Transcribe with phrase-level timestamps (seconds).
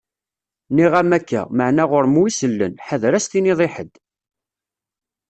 [0.69, 2.73] Nniɣ-am akka, maɛna ɣur-m wi isellen.
[2.87, 3.93] Ḥader ad as-tiniḍ i ḥedd!